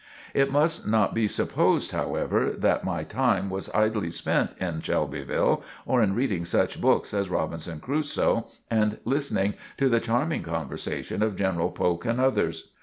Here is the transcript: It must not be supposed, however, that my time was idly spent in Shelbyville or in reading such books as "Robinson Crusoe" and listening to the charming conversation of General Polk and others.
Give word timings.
It 0.33 0.51
must 0.51 0.87
not 0.87 1.13
be 1.13 1.27
supposed, 1.27 1.91
however, 1.91 2.55
that 2.57 2.83
my 2.83 3.03
time 3.03 3.51
was 3.51 3.69
idly 3.69 4.09
spent 4.09 4.49
in 4.57 4.81
Shelbyville 4.81 5.61
or 5.85 6.01
in 6.01 6.15
reading 6.15 6.43
such 6.43 6.81
books 6.81 7.13
as 7.13 7.29
"Robinson 7.29 7.79
Crusoe" 7.79 8.47
and 8.71 8.97
listening 9.05 9.53
to 9.77 9.89
the 9.89 9.99
charming 9.99 10.41
conversation 10.41 11.21
of 11.21 11.35
General 11.35 11.69
Polk 11.69 12.03
and 12.05 12.19
others. 12.19 12.71